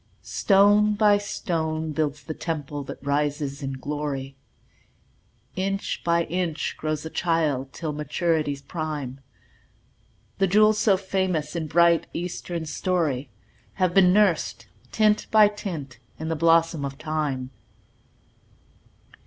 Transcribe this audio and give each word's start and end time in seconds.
Stone 0.23 0.95
by 0.95 1.19
stone 1.19 1.91
builds 1.91 2.23
the 2.23 2.33
temple 2.33 2.83
that 2.85 2.97
rises 3.05 3.61
in 3.61 3.73
glory, 3.73 4.35
Inch 5.55 6.01
by 6.03 6.23
inch 6.23 6.75
grows 6.75 7.03
the 7.03 7.09
child 7.11 7.71
till 7.71 7.93
maturity's 7.93 8.63
prime; 8.63 9.19
The 10.39 10.47
jewels 10.47 10.79
so 10.79 10.97
famous 10.97 11.55
in 11.55 11.67
bright, 11.67 12.07
Eastern 12.13 12.65
story 12.65 13.29
Have 13.73 13.93
been 13.93 14.11
nursed, 14.11 14.65
tint 14.91 15.27
by 15.29 15.47
tint, 15.47 15.99
in 16.17 16.29
the 16.29 16.35
blossom 16.35 16.83
of 16.83 16.97
Time. 16.97 17.51